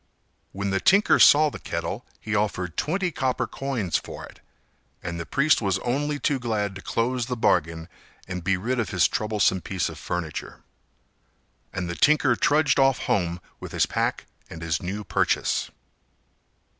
[0.51, 4.39] When the tinker saw the kettle, he offered twenty copper coins for it,
[5.03, 7.87] and the priest was only too glad to close the bargain
[8.27, 10.63] and be rid of his troublesome piece of furniture.
[11.71, 15.69] And the tinker trudged off home with his pack and his new purchase.